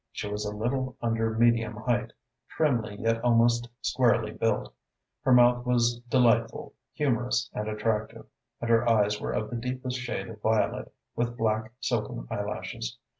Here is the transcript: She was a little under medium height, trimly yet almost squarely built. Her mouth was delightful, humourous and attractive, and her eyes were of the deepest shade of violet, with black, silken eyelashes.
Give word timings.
She 0.11 0.27
was 0.27 0.45
a 0.45 0.55
little 0.57 0.97
under 0.99 1.29
medium 1.37 1.75
height, 1.75 2.11
trimly 2.49 2.95
yet 2.99 3.23
almost 3.23 3.69
squarely 3.81 4.31
built. 4.31 4.73
Her 5.21 5.31
mouth 5.31 5.63
was 5.63 5.99
delightful, 6.09 6.73
humourous 6.95 7.51
and 7.53 7.67
attractive, 7.67 8.25
and 8.59 8.67
her 8.71 8.89
eyes 8.89 9.21
were 9.21 9.33
of 9.33 9.51
the 9.51 9.57
deepest 9.57 9.99
shade 9.99 10.27
of 10.27 10.41
violet, 10.41 10.91
with 11.15 11.37
black, 11.37 11.73
silken 11.81 12.25
eyelashes. 12.31 12.97